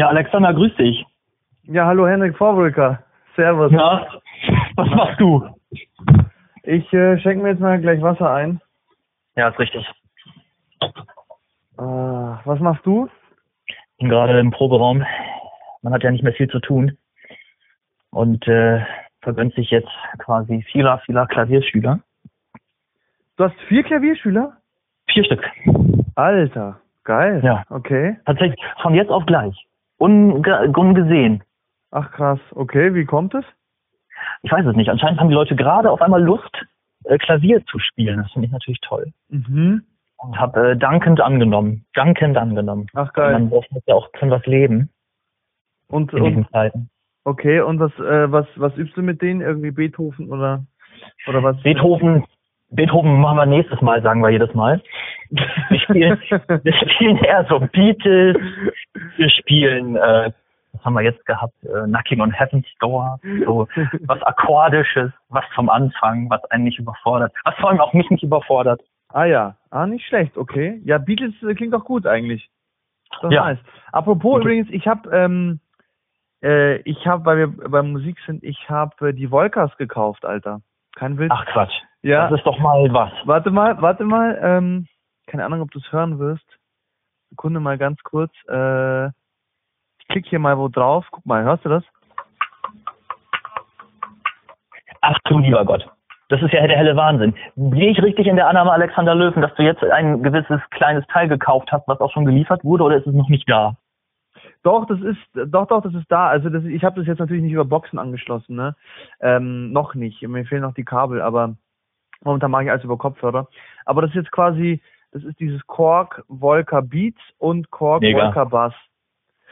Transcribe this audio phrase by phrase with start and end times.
[0.00, 1.04] Ja, Alexander, grüß dich.
[1.64, 3.02] Ja, hallo Henrik Vorbrücker.
[3.36, 3.70] Servus.
[3.70, 4.06] Ja,
[4.74, 5.46] was machst du?
[6.62, 8.62] Ich äh, schenke mir jetzt mal gleich Wasser ein.
[9.36, 9.86] Ja, ist richtig.
[10.80, 10.88] Äh,
[11.76, 13.10] was machst du?
[13.98, 15.04] Bin gerade im Proberaum.
[15.82, 16.96] Man hat ja nicht mehr viel zu tun.
[18.08, 18.80] Und äh,
[19.20, 22.00] vergönnt sich jetzt quasi vieler, vieler Klavierschüler.
[23.36, 24.56] Du hast vier Klavierschüler?
[25.10, 25.46] Vier Stück.
[26.14, 27.42] Alter, geil.
[27.44, 27.64] Ja.
[27.68, 28.16] Okay.
[28.24, 29.66] Tatsächlich von jetzt auf gleich.
[30.00, 31.42] Unge ungesehen.
[31.90, 32.40] Ach krass.
[32.52, 33.44] Okay, wie kommt es?
[34.42, 34.88] Ich weiß es nicht.
[34.88, 36.50] Anscheinend haben die Leute gerade auf einmal Lust,
[37.04, 38.18] äh, Klavier zu spielen.
[38.22, 39.12] Das finde ich natürlich toll.
[39.28, 39.82] Mhm.
[40.16, 41.84] Und habe äh, dankend angenommen.
[41.94, 42.86] Dankend angenommen.
[42.94, 43.40] Ach Man geil.
[43.40, 44.90] muss ja auch von was leben
[45.88, 46.90] Und, in diesen und Zeiten.
[47.24, 49.40] okay, und was äh, was was übst du mit denen?
[49.40, 50.64] Irgendwie Beethoven oder
[51.26, 51.60] oder was?
[51.62, 52.24] Beethoven,
[52.70, 54.82] Beethoven machen wir nächstes Mal, sagen wir jedes Mal.
[55.30, 56.20] Wir spielen,
[56.64, 58.36] wir spielen eher so Beatles,
[59.16, 60.32] wir spielen, äh,
[60.72, 63.66] was haben wir jetzt gehabt, äh, Knocking on Heaven's Door, so
[64.02, 68.22] was Akkordisches, was zum Anfang, was einen nicht überfordert, was vor allem auch mich nicht
[68.22, 68.80] überfordert.
[69.12, 70.80] Ah ja, ah nicht schlecht, okay.
[70.84, 72.48] Ja, Beatles äh, klingt doch gut eigentlich.
[73.20, 73.44] Das Ja.
[73.46, 73.58] nice.
[73.92, 74.42] Apropos Okay.
[74.42, 75.60] übrigens, ich habe ähm,
[76.42, 80.60] äh, ich habe, weil wir bei Musik sind, ich habe äh, die Volkas gekauft, Alter.
[80.96, 81.30] Kein Witz.
[81.32, 82.28] Ach Quatsch, ja.
[82.28, 83.12] das ist doch mal was.
[83.24, 84.38] Warte mal, warte mal.
[84.42, 84.86] Ähm,
[85.26, 86.46] keine Ahnung, ob du es hören wirst.
[87.30, 88.32] Sekunde mal ganz kurz.
[88.48, 91.06] Äh, ich klick hier mal wo drauf.
[91.10, 91.84] Guck mal, hörst du das?
[95.00, 95.88] Ach du lieber Gott.
[96.28, 97.34] Das ist ja der helle Wahnsinn.
[97.56, 101.28] Gehe ich richtig in der Annahme, Alexander Löwen, dass du jetzt ein gewisses kleines Teil
[101.28, 103.76] gekauft hast, was auch schon geliefert wurde, oder ist es noch nicht da?
[104.62, 106.28] Doch, das ist, doch, doch, das ist da.
[106.28, 108.76] Also das, ich habe das jetzt natürlich nicht über Boxen angeschlossen, ne?
[109.20, 110.22] Ähm, noch nicht.
[110.22, 111.56] Mir fehlen noch die Kabel, aber
[112.24, 113.48] momentan mache ich alles über Kopfhörer.
[113.84, 114.80] Aber das ist jetzt quasi,
[115.12, 118.24] das ist dieses Korg Volca Beats und Korg Mega.
[118.26, 118.74] Volca Bass.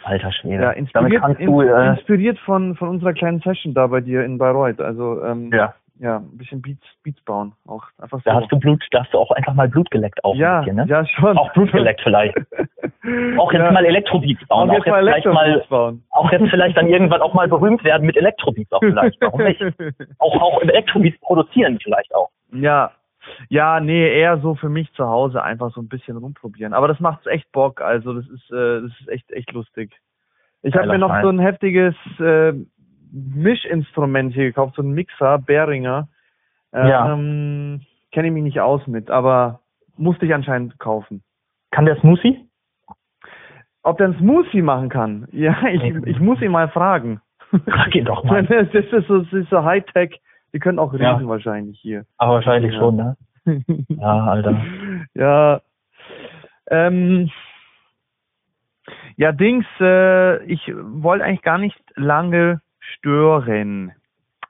[0.05, 0.63] Alter Schwede.
[0.63, 4.39] Ja, inspiriert, kannst du, äh, inspiriert von, von unserer kleinen Session da bei dir in
[4.39, 4.81] Bayreuth.
[4.81, 7.53] Also ähm, ja, ja, ein bisschen Beats, Beats bauen.
[7.67, 8.31] Auch einfach so.
[8.31, 10.77] da hast du Blut, da hast du auch einfach mal Blut geleckt auch ja, bisschen,
[10.77, 10.87] ne?
[10.89, 11.37] ja, schon.
[11.37, 12.37] Auch Blut geleckt vielleicht.
[13.39, 13.71] Auch jetzt Ja.
[13.71, 14.69] mal Elektrobeats bauen.
[14.71, 16.03] Auch Auch, jetzt mal vielleicht mal, bauen.
[16.11, 19.21] auch jetzt vielleicht dann irgendwann auch mal berühmt werden mit Elektrobeats auch vielleicht.
[19.21, 19.61] Warum nicht?
[20.19, 22.29] Auch, auch Elektrobeats produzieren vielleicht auch.
[22.53, 22.93] Ja,
[23.49, 26.73] ja, nee, eher so für mich zu Hause einfach so ein bisschen rumprobieren.
[26.73, 27.81] Aber das macht echt Bock.
[27.81, 29.93] Also das ist, äh, das ist echt, echt lustig.
[30.63, 31.23] Ich habe mir noch Scheiß.
[31.23, 32.53] so ein heftiges äh,
[33.13, 36.09] Mischinstrument hier gekauft, so ein Mixer, Behringer.
[36.73, 37.13] Ja.
[37.13, 39.61] Ähm, Kenne ich mich nicht aus mit, aber
[39.97, 41.23] musste ich anscheinend kaufen.
[41.71, 42.49] Kann der Smoothie?
[43.83, 45.29] Ob der einen Smoothie machen kann?
[45.33, 47.21] Ja, ich, ich muss ihn mal fragen.
[47.67, 48.45] Frag ihn doch mal.
[48.49, 50.21] Das ist so, das ist so Hightech.
[50.59, 51.15] Die können auch Ja.
[51.15, 52.05] reden wahrscheinlich hier.
[52.17, 52.81] Aber wahrscheinlich Ja.
[52.81, 53.17] schon, ne?
[53.91, 54.67] Ja, Alter.
[55.15, 55.61] ja.
[56.69, 57.31] Ähm,
[59.17, 63.93] ja, Dings, äh, ich wollte eigentlich gar nicht lange stören.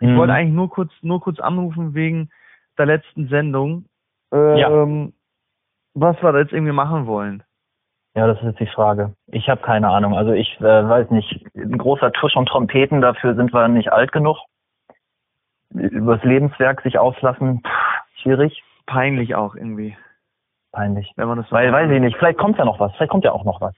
[0.01, 0.17] Ich Mhm.
[0.17, 2.31] wollte eigentlich nur kurz, nur kurz anrufen wegen
[2.79, 3.85] der letzten Sendung.
[4.33, 4.71] Äh, Ja.
[4.71, 5.13] ähm,
[5.93, 7.43] was wir da jetzt irgendwie machen wollen.
[8.15, 9.13] Ja, das ist jetzt die Frage.
[9.27, 10.15] Ich habe keine Ahnung.
[10.17, 14.11] Also ich äh, weiß nicht, ein großer Tusch und Trompeten, dafür sind wir nicht alt
[14.13, 14.39] genug.
[15.75, 19.97] Übers Lebenswerk sich auslassen, pff, schwierig, Peinlich auch irgendwie,
[20.73, 21.13] peinlich.
[21.17, 23.25] wenn man das so Weil, weiß ich nicht, vielleicht kommt ja noch was, vielleicht kommt
[23.25, 23.75] ja auch noch was.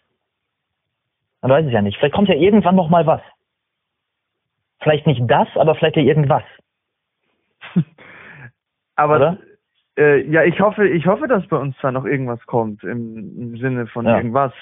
[1.42, 1.98] Man weiß es ja nicht.
[1.98, 3.22] Vielleicht kommt ja irgendwann noch mal was.
[4.82, 6.42] Vielleicht nicht das, aber vielleicht ja irgendwas.
[8.96, 9.38] Aber
[9.96, 13.56] äh, ja, ich hoffe, ich hoffe, dass bei uns da noch irgendwas kommt im, im
[13.56, 14.16] Sinne von Ja.
[14.16, 14.52] irgendwas.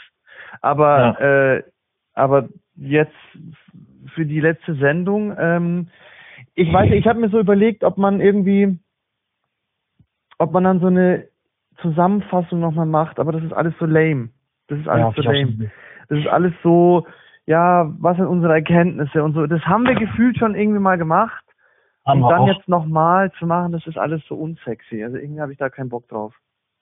[0.60, 1.62] Aber äh,
[2.14, 3.14] aber jetzt
[4.14, 5.88] für die letzte Sendung, ähm,
[6.58, 8.78] ich weiß, nicht, ich habe mir so überlegt, ob man irgendwie,
[10.38, 11.28] ob man dann so eine
[11.80, 14.30] Zusammenfassung nochmal macht, aber das ist alles so lame.
[14.66, 15.70] Das ist alles Ja, so lame.
[16.08, 17.06] Das ist alles so,
[17.46, 19.46] ja, was sind unsere Erkenntnisse und so.
[19.46, 21.44] Das haben wir gefühlt schon irgendwie mal gemacht.
[22.04, 22.48] Haben Und dann auch.
[22.48, 25.04] jetzt nochmal zu machen, das ist alles so unsexy.
[25.04, 26.34] Also irgendwie habe ich da keinen Bock drauf.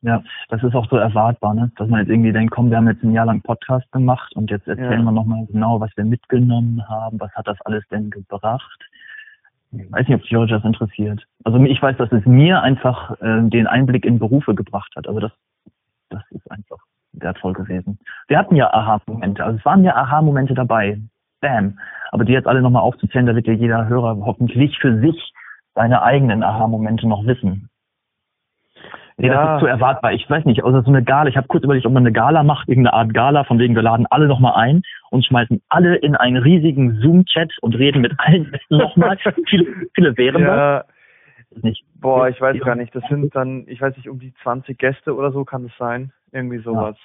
[0.02, 1.70] Ja, das ist auch so erwartbar, ne?
[1.76, 4.50] Dass man jetzt irgendwie denkt, komm, wir haben jetzt ein Jahr lang Podcast gemacht und
[4.50, 5.02] jetzt erzählen Ja.
[5.02, 8.80] wir nochmal genau, was wir mitgenommen haben, was hat das alles denn gebracht.
[9.72, 11.26] Ich weiß nicht, ob George das interessiert.
[11.44, 15.08] Also ich weiß, dass es mir einfach äh, den Einblick in Berufe gebracht hat.
[15.08, 15.32] Also das,
[16.08, 16.78] das ist einfach
[17.12, 17.98] wertvoll gewesen.
[18.28, 21.00] Wir hatten ja Aha-Momente, also es waren ja Aha-Momente dabei.
[21.40, 21.78] Bam.
[22.12, 25.32] Aber die jetzt alle nochmal aufzuzählen, da wird ja jeder Hörer hoffentlich für sich
[25.74, 27.68] seine eigenen Aha-Momente noch wissen.
[29.18, 29.54] Nee, das Ja.
[29.56, 30.12] ist zu erwartbar.
[30.12, 31.28] Ich weiß nicht, außer so eine Gala.
[31.30, 33.82] Ich habe kurz überlegt, ob man eine Gala macht, irgendeine Art Gala, von wegen wir
[33.82, 38.54] laden alle nochmal ein und schmeißen alle in einen riesigen Zoom-Chat und reden mit allen
[38.68, 39.16] nochmal.
[39.48, 40.84] viele, viele wären Ja,
[41.50, 41.82] das nicht.
[41.94, 42.64] boah, ich weiß Ja.
[42.64, 42.94] gar nicht.
[42.94, 46.12] Das sind dann, ich weiß nicht, um die 20 Gäste oder so kann es sein.
[46.32, 46.96] Irgendwie sowas.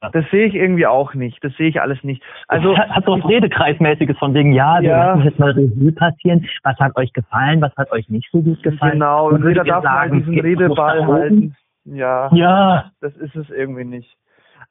[0.00, 1.42] Das sehe ich irgendwie auch nicht.
[1.42, 2.22] Das sehe ich alles nicht.
[2.46, 5.06] Also hat, hat so was Redekreismäßiges von wegen, ja, wir Ja.
[5.14, 6.46] lassen jetzt mal Revue passieren.
[6.62, 7.60] Was hat euch gefallen?
[7.60, 8.92] Was hat euch nicht so gut gefallen?
[8.92, 11.56] genau, und jeder darf mal sagen, diesen geht noch Redeball halten.
[11.84, 12.92] Ja, Ja.
[13.00, 14.16] das ist es irgendwie nicht.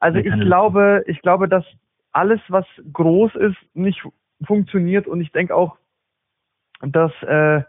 [0.00, 1.64] Also ich glaube, ich glaube, dass
[2.12, 4.02] alles, was groß ist, nicht
[4.44, 5.76] funktioniert und ich denke auch,
[6.80, 7.62] dass äh,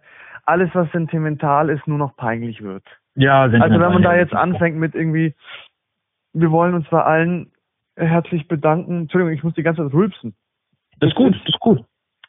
[0.45, 2.83] alles, was sentimental ist, nur noch peinlich wird.
[3.15, 5.33] Ja, Also wenn man da jetzt anfängt mit irgendwie,
[6.33, 7.51] wir wollen uns bei allen
[7.95, 9.01] herzlich bedanken.
[9.01, 10.35] Entschuldigung, ich muss die ganze Zeit rülpsen.
[10.99, 11.83] Das ist gut, das ist gut.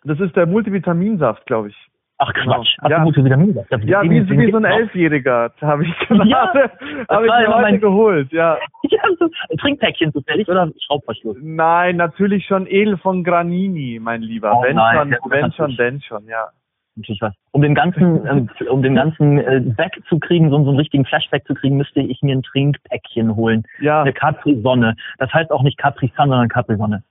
[0.04, 1.76] Das ist der Multivitaminsaft, glaube ich.
[2.22, 2.56] Ach Genau.
[2.56, 2.76] Quatsch.
[2.82, 3.04] Ach, Ja.
[3.04, 3.64] ja.
[3.70, 4.64] Das Ja, wie, wie so ein.
[4.64, 6.52] Elfjähriger habe ich gerade Ja,
[7.08, 8.58] habe ich mir heute mein- geholt, ja.
[8.90, 11.36] Ja, so ein Trinkpäckchen zufällig oder Schraubverschluss?
[11.40, 14.52] Nein, natürlich schon edel von Granini, mein Lieber.
[14.54, 16.48] Oh wenn nein, schon, wenn schon, denn schon, ja.
[16.96, 17.34] Natürlich was.
[17.52, 21.54] Um den ganzen, ähm, um den ganzen äh, wegzukriegen, so, so einen richtigen Flashback zu
[21.54, 23.62] kriegen, müsste ich mir ein Trinkpäckchen holen.
[23.80, 24.96] Ja, Eine Capri-Sonne.
[25.18, 27.02] Das heißt auch nicht Capri-Sun, sondern Capri-Sonne.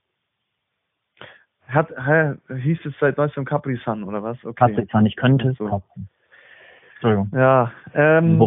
[1.68, 4.36] hat, hä, hieß es seit neuestem Capri Sun oder was?
[4.44, 4.54] Okay.
[4.54, 5.06] Capri-Sun.
[5.06, 5.66] Ich könnte es So.
[5.68, 6.08] kaufen.
[6.94, 7.30] Entschuldigung.
[7.34, 8.38] Ja, ähm.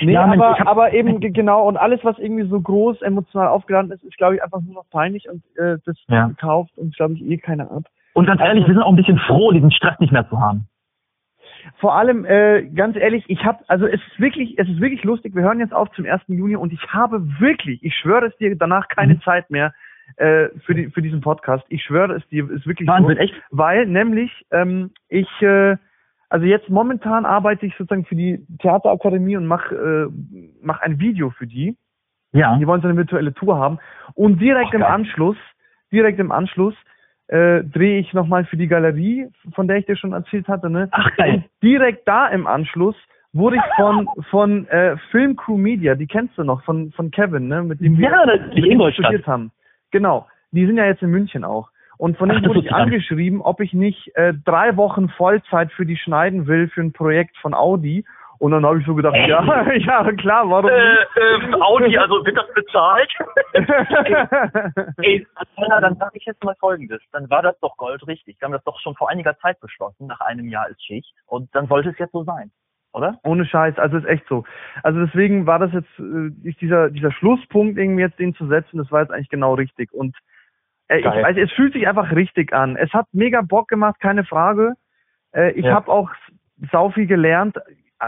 [0.00, 3.48] Nee, Ja, aber, hab- aber eben ge- genau, und alles, was irgendwie so groß emotional
[3.48, 6.30] aufgeladen ist, ist, glaube ich, einfach nur noch peinlich und äh, das Ja.
[6.40, 7.82] kauft uns, glaube ich, eh keiner ab.
[8.14, 10.68] Und ganz ehrlich, wir sind auch ein bisschen froh, diesen Stress nicht mehr zu haben.
[11.78, 15.34] Vor allem, äh, ganz ehrlich, ich habe, also es ist wirklich, es ist wirklich lustig,
[15.34, 16.22] wir hören jetzt auf zum 1.
[16.28, 19.22] Juni und ich habe wirklich, ich schwöre es dir, danach keine Mhm.
[19.22, 19.72] Zeit mehr
[20.16, 21.64] äh, für, die, für diesen Podcast.
[21.68, 23.22] Ich schwöre es dir, ist wirklich Wahnsinn, so.
[23.22, 23.34] echt?
[23.50, 25.76] Weil nämlich ähm, ich, äh,
[26.28, 30.12] also jetzt momentan arbeite ich sozusagen für die Theaterakademie und mache äh,
[30.62, 31.76] mach ein Video für die.
[32.32, 32.56] Ja.
[32.56, 33.78] Die wollen so eine virtuelle Tour haben.
[34.14, 34.90] Und direkt Ach, im geil.
[34.90, 35.36] Anschluss,
[35.92, 36.74] direkt im Anschluss,
[37.28, 40.88] äh, drehe ich nochmal für die Galerie, von der ich dir schon erzählt hatte, ne?
[40.90, 41.34] Ach, geil.
[41.34, 42.96] Und direkt da im Anschluss
[43.32, 47.62] wurde ich von, von äh, Filmcrew Media, die kennst du noch, von, von Kevin, ne?
[47.62, 49.50] Mit dem wir Ja, mit dem studiert haben.
[49.90, 50.26] Genau.
[50.50, 51.70] Die sind ja jetzt in München auch.
[51.96, 55.96] Und von das wurde ich angeschrieben, ob ich nicht äh, drei Wochen Vollzeit für die
[55.96, 58.04] schneiden will für ein Projekt von Audi.
[58.42, 61.44] Und dann habe ich so gedacht, ja, ja, klar, warum nicht?
[61.44, 63.08] ähm, Audi, also wird das bezahlt?
[64.98, 65.24] Ey,
[65.54, 67.00] Anna, dann sage ich jetzt mal Folgendes.
[67.12, 68.40] Dann war das doch Gold richtig.
[68.40, 70.08] Wir haben das doch schon vor einiger Zeit beschlossen.
[70.08, 71.14] Nach einem Jahr ist Schicht.
[71.26, 72.50] Und dann sollte es jetzt so sein.
[72.92, 73.20] Oder?
[73.22, 74.42] Ohne Scheiß, also ist echt so.
[74.82, 78.78] Also deswegen war das jetzt, äh, ist dieser, dieser Schlusspunkt irgendwie jetzt den zu setzen,
[78.78, 79.92] das war jetzt eigentlich genau richtig.
[79.92, 80.16] Und
[80.88, 82.74] äh, ich weiß, es fühlt sich einfach richtig an.
[82.74, 84.74] Es hat mega Bock gemacht, keine Frage.
[85.32, 85.74] Äh, ich Ja.
[85.74, 86.10] habe auch
[86.72, 87.60] sau viel gelernt äh,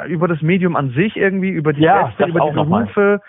[0.09, 2.55] über das Medium an sich irgendwie, über die Ja, Gäste, über die.
[2.57, 3.21] Berufe,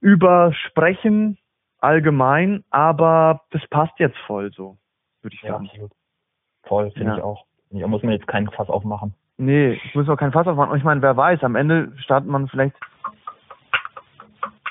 [0.00, 1.38] über Sprechen
[1.80, 4.76] allgemein, aber das passt jetzt voll so,
[5.22, 5.66] würde ich sagen.
[5.66, 5.92] absolut.
[6.64, 7.16] Voll, finde Ja.
[7.18, 7.44] ich auch.
[7.70, 9.14] Da muss man jetzt keinen Fass aufmachen.
[9.38, 10.70] Nee, ich muss auch kein Fass aufmachen.
[10.72, 12.76] Und ich meine, wer weiß, am Ende startet man vielleicht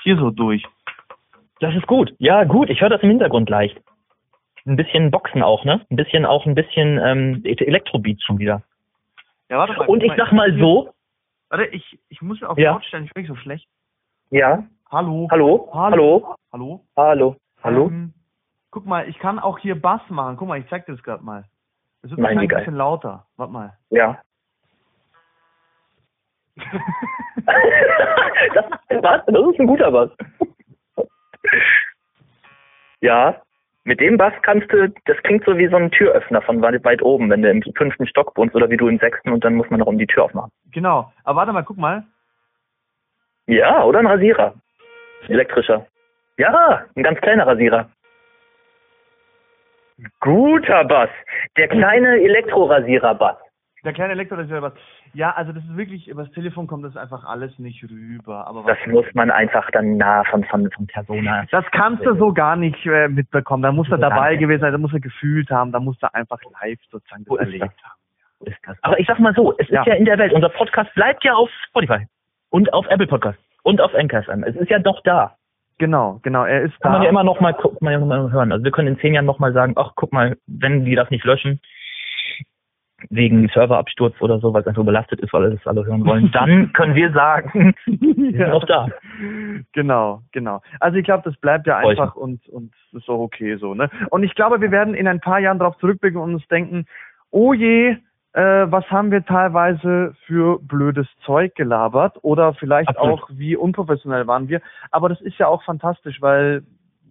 [0.04, 0.64] hier so durch.
[1.60, 2.14] Das ist gut.
[2.20, 2.70] Ja, gut.
[2.70, 3.80] Ich höre das im Hintergrund leicht.
[4.66, 5.82] Ein bisschen Boxen auch, ne?
[5.90, 8.62] Ein bisschen auch ein bisschen ähm, Elektrobeats schon wieder.
[9.50, 9.88] Ja, warte mal.
[9.88, 10.94] Und ich sag mal so.
[11.52, 12.72] Warte, ich, ich muss mir auf Ja.
[12.72, 13.68] laut stellen, ich bin so schlecht.
[14.30, 14.64] Ja.
[14.90, 15.28] Hallo.
[15.30, 15.70] Hallo.
[15.74, 16.36] Hallo.
[16.54, 16.86] Hallo.
[16.96, 17.36] Hallo.
[17.62, 17.88] Hallo.
[17.88, 18.14] Ähm,
[18.72, 20.38] guck mal, ich kann auch hier Bass machen.
[20.38, 21.44] Guck mal, ich zeig dir das gerade mal.
[22.04, 22.60] Es wird Nein, ein geil.
[22.62, 23.28] bisschen lauter.
[23.36, 23.78] Warte mal.
[23.90, 24.22] Ja.
[28.56, 28.66] das?
[28.90, 30.10] Das ist ein guter Bass.
[33.02, 33.42] Ja,
[33.84, 37.02] mit dem Bass kannst du, das klingt so wie so ein Türöffner von weit, weit
[37.02, 39.70] oben, wenn du im fünften Stock wohnst oder wie du im sechsten und dann muss
[39.70, 40.52] man noch um die Tür aufmachen.
[40.72, 41.12] Genau.
[41.24, 42.04] Aber warte mal, guck mal.
[43.48, 44.54] Ja, oder ein Rasierer.
[45.28, 45.88] Elektrischer.
[46.38, 47.90] Ja, ein ganz kleiner Rasierer.
[50.20, 51.10] Guter Bass.
[51.58, 53.38] Der kleine Elektrorasierer-Bass.
[53.84, 54.74] Der kleine Elektro, das ist ja was.
[55.14, 58.46] Ja, also das ist wirklich, über das Telefon kommt das einfach alles nicht rüber.
[58.46, 61.46] Aber Das muss man einfach dann nah von, von, von Persona.
[61.50, 63.64] Das kannst du so gar nicht äh, mitbekommen.
[63.64, 66.40] Da muss er dabei gewesen sein, da muss er gefühlt haben, da muss er einfach
[66.62, 67.84] live sozusagen das erlebt das?
[67.84, 68.52] haben.
[68.52, 68.78] Ist das.
[68.84, 69.82] Aber ich sag mal so, es Ja.
[69.82, 70.34] ist ja in der Welt.
[70.34, 72.06] Unser Podcast bleibt ja auf Spotify
[72.50, 74.44] und auf Apple Podcast und auf Anchor FM.
[74.44, 75.36] Es ist ja doch da.
[75.80, 76.44] Genau, genau.
[76.46, 76.98] Er ist Kann da.
[77.00, 78.52] man ja immer noch mal, guck, man ja noch mal hören.
[78.52, 81.10] Also wir können in zehn Jahren noch mal sagen, ach guck mal, wenn die das
[81.10, 81.60] nicht löschen
[83.10, 86.72] wegen Serverabsturz oder so, weil es einfach überlastet ist, weil das alle hören wollen, dann
[86.74, 88.50] können wir sagen, wir sind ja.
[88.50, 88.88] noch da.
[89.74, 90.62] Genau, genau.
[90.80, 93.90] Also ich glaube, das bleibt ja einfach und und ist auch okay so, ne?
[94.10, 96.86] Und ich glaube, wir werden in ein paar Jahren darauf zurückblicken und uns denken,
[97.32, 97.98] oh je,
[98.34, 103.24] äh, was haben wir teilweise für blödes Zeug gelabert oder vielleicht Absolut.
[103.24, 104.62] auch wie unprofessionell waren wir.
[104.92, 106.64] Aber das ist ja auch fantastisch, weil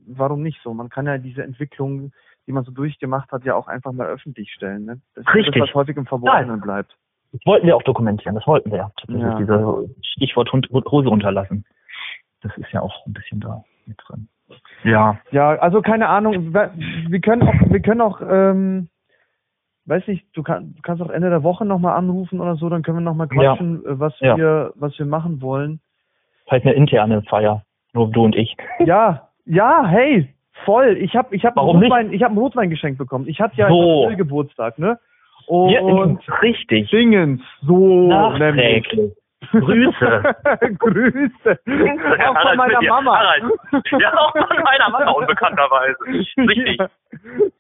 [0.07, 0.73] warum nicht so?
[0.75, 2.13] Man kann ja diese Entwicklung,
[2.51, 4.85] die man so durchgemacht hat, ja auch einfach mal öffentlich stellen.
[4.85, 5.01] Ne?
[5.15, 5.55] Das ist Richtig.
[5.55, 6.97] das, was häufig im Verborgenen bleibt.
[7.33, 8.91] Das wollten wir auch dokumentieren, das wollten wir ja.
[9.07, 9.31] Das Ja.
[9.33, 11.65] ist diese Stichwort Hund- Hose runterlassen.
[12.43, 14.29] Das ist ja auch ein bisschen da mit drin.
[14.83, 15.17] Ja.
[15.31, 16.53] Ja, also keine Ahnung.
[16.53, 18.89] Wir können auch, wir können auch, ähm,
[19.85, 22.83] weiß nicht, du, kann, du kannst auch Ende der Woche nochmal anrufen oder so, dann
[22.83, 23.53] können wir nochmal Ja.
[23.53, 24.37] quatschen, äh, was Ja.
[24.37, 25.79] wir, was wir machen wollen.
[26.49, 27.63] Vielleicht eine interne Feier.
[27.93, 28.57] Nur du und ich.
[28.81, 30.97] Ja, ja, hey, voll.
[30.99, 32.17] Ich habe ich hab Warum einen nicht?
[32.17, 33.27] Ich habe einen Rotwein geschenkt bekommen.
[33.29, 34.05] Ich hatte ja So.
[34.05, 34.99] April Geburtstag, ne?
[35.47, 36.91] Und Ja, richtig.
[36.91, 38.87] Dingens, so nämlich.
[39.51, 40.23] Grüße.
[40.79, 41.59] Grüße.
[42.29, 42.83] Auch von meiner.
[42.83, 43.19] Mama.
[43.19, 43.45] Harald.
[43.99, 45.97] Ja, auch von meiner Mama unbekannterweise.
[46.37, 46.79] Richtig.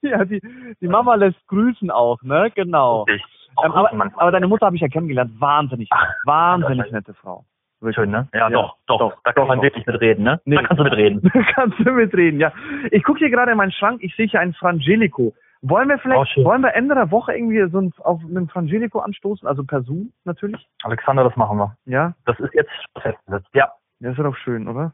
[0.03, 0.41] Ja, ja die,
[0.81, 2.51] die Mama lässt grüßen auch, ne?
[2.55, 3.07] Genau.
[3.09, 5.33] Ähm, aber, aber deine Mutter habe ich ja kennengelernt.
[5.41, 5.89] Wahnsinnig.
[5.91, 7.45] Ach, wahnsinnig nette Frau.
[7.93, 8.29] Schön, ne?
[8.35, 10.41] Ja, Ja, doch, doch, doch, Da kann doch, man wirklich mitreden, ne?
[10.45, 10.57] Nee.
[10.57, 11.31] Da kannst du mitreden.
[11.55, 12.53] Kannst du mitreden, ja.
[12.91, 15.35] Ich gucke hier gerade in meinen Schrank, ich sehe hier einen Frangelico.
[15.63, 16.45] Wollen wir Oh, vielleicht, schön.
[16.45, 19.47] wollen wir Ende der Woche irgendwie so ein, auf einen Frangelico anstoßen?
[19.49, 20.67] Also per Zoom natürlich?
[20.83, 21.77] Alexander, das machen wir.
[21.87, 22.15] Ja?
[22.27, 22.71] Das ist jetzt
[23.01, 23.49] festgesetzt.
[23.55, 23.71] Ja,
[24.01, 24.93] Ja, ist doch schön, oder?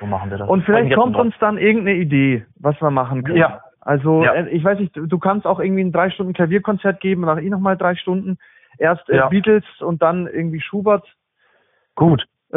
[0.00, 0.48] so machen wir das.
[0.48, 3.38] Und vielleicht kommt uns dann irgendeine Idee, was wir machen können.
[3.38, 3.62] Ja.
[3.80, 4.34] Also, Ja.
[4.34, 7.38] äh, ich weiß nicht, du du kannst auch irgendwie ein drei Stunden Klavierkonzert geben, nach
[7.38, 8.38] ich nochmal drei Stunden.
[8.78, 9.28] Erst äh, Ja.
[9.28, 11.04] Beatles und dann irgendwie Schubert.
[11.98, 12.24] Gut.
[12.52, 12.56] Äh,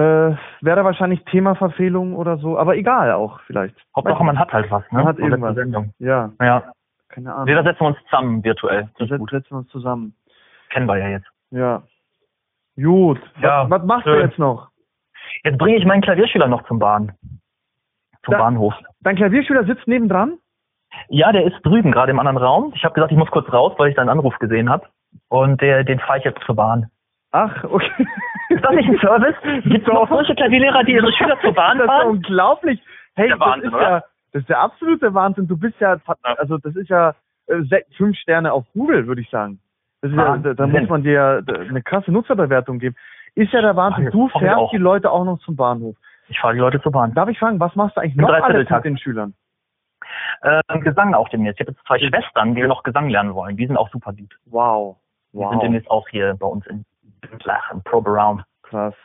[0.61, 3.75] wäre wahrscheinlich Themaverfehlung oder so, aber egal auch vielleicht.
[3.95, 4.99] Hauptsache, man hat halt was, ne?
[4.99, 5.55] Man hat irgendwas.
[5.55, 5.93] Sendung.
[5.97, 6.71] Ja, Ja.
[7.09, 7.45] keine Ahnung.
[7.45, 8.87] Nee, da setzen wir uns zusammen virtuell.
[8.99, 10.13] Da Das setzen wir uns zusammen.
[10.69, 11.25] Kennen wir ja jetzt.
[11.49, 11.81] Ja.
[12.75, 13.19] Gut.
[13.41, 14.21] Ja, was, was machst du schön.
[14.29, 14.69] jetzt noch?
[15.43, 17.13] Jetzt bringe ich meinen Klavierschüler noch zum Bahn.
[18.23, 18.75] Zum Da- Bahnhof.
[19.01, 20.37] Dein Klavierschüler sitzt nebendran?
[21.09, 22.73] Ja, der ist drüben, gerade im anderen Raum.
[22.75, 24.85] Ich habe gesagt, ich muss kurz raus, weil ich deinen Anruf gesehen habe.
[25.29, 26.89] Und der, den fahre ich jetzt zur Bahn.
[27.31, 27.89] Ach, okay.
[28.49, 29.35] Ist das nicht ein Service?
[29.63, 32.09] Gibt es noch solche Klavierlehrer, die ihre Schüler zur Bahn Das ist ja fahren?
[32.09, 32.81] unglaublich.
[33.15, 33.83] Hey, Der das Wahnsinn, ist oder?
[33.83, 35.47] ja, das ist der absolute Wahnsinn.
[35.47, 35.97] Du bist ja,
[36.37, 37.15] also das ist ja
[37.47, 39.59] äh, fünf Sterne auf Google, würde ich sagen.
[40.01, 42.95] Das ist ja, da, da muss man dir eine krasse Nutzerbewertung geben.
[43.35, 44.09] Ist ja der Wahnsinn.
[44.11, 45.95] Du fährst die Leute auch noch zum Bahnhof.
[46.27, 47.13] Ich fahre die Leute zur Bahn.
[47.13, 49.33] Darf ich fragen, was machst du eigentlich noch alles mit den Schülern?
[50.43, 51.59] Ähm, Gesang auch demnächst.
[51.59, 53.57] Ich habe jetzt zwei Schwestern, die noch Gesang lernen wollen.
[53.57, 54.35] Die sind auch super gut.
[54.45, 54.97] Wow.
[55.33, 56.83] Die sind demnächst auch hier bei uns in
[57.43, 58.43] Lach, im Proberaum.
[58.63, 58.95] Krass.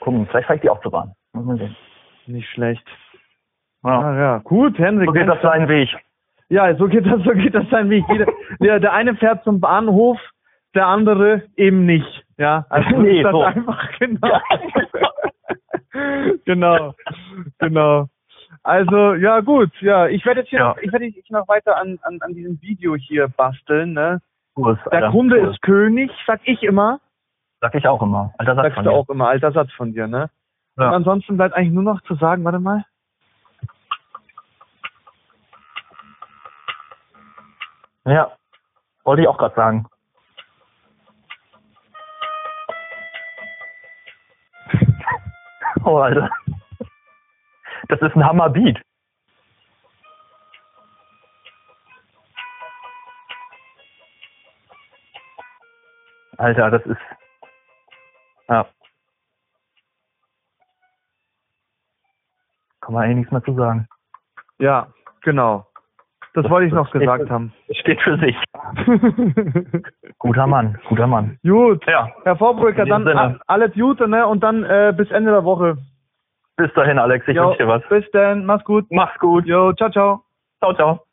[0.00, 1.12] Gucken, vielleicht fahre ich die auch zur Bahn.
[1.32, 1.76] Muss man sehen.
[2.26, 2.86] Nicht schlecht.
[3.84, 4.00] Ja.
[4.00, 4.38] Ah, ja.
[4.38, 5.06] Gut, Henrik.
[5.08, 5.88] So geht das seinen Weg.
[6.48, 8.04] Ja, so geht das, so geht das sein Weg.
[8.10, 8.26] Jeder,
[8.60, 10.18] der, der eine fährt zum Bahnhof,
[10.74, 12.24] der andere eben nicht.
[12.38, 13.42] Ja, also Nee, ist das so.
[13.42, 14.40] einfach genau.
[16.44, 16.94] genau,
[17.58, 18.06] genau.
[18.62, 20.68] Also ja gut, ja, ich werde jetzt hier Ja.
[20.68, 23.92] noch, ich werde jetzt noch weiter an, an, an diesem Video hier basteln.
[23.92, 24.20] Ne?
[24.54, 25.10] Kurs, Der.
[25.10, 25.52] Kunde Kurs.
[25.54, 27.00] ist König, sag ich immer.
[27.64, 28.34] Sag ich auch immer.
[28.36, 28.96] Alter, Satz Sagst von du dir.
[28.98, 30.28] auch immer, alter Satz von dir, ne?
[30.76, 30.90] Und Ja.
[30.90, 32.84] ansonsten bleibt eigentlich nur noch zu sagen, warte mal.
[38.04, 38.30] ja,
[39.04, 39.86] wollte ich auch gerade sagen.
[45.84, 46.28] oh, Alter.
[47.88, 48.78] Das ist ein Hammerbeat.
[56.36, 57.00] Alter, das ist.
[58.48, 58.66] Ja.
[62.80, 63.88] Kann man eigentlich nichts mehr zu sagen.
[64.58, 64.88] Ja,
[65.22, 65.66] genau.
[66.34, 67.52] Das, Das- wollte ich noch gesagt für- haben.
[67.70, 68.36] Steht für sich.
[70.18, 71.38] Guter Mann, guter Mann.
[71.42, 71.84] Gut.
[71.86, 73.40] Ja, Herr Vorbrücker, dann Sinne.
[73.46, 74.26] alles Gute, ne?
[74.26, 75.76] Und dann äh, bis Ende der Woche.
[76.56, 77.26] bis dahin, Alex.
[77.28, 77.82] Ich Jo, wünsche dir was.
[77.88, 78.86] Bis dann, mach's gut.
[78.90, 79.46] Mach's gut.
[79.46, 80.24] Jo, ciao, ciao.
[80.60, 81.06] Ciao, ciao.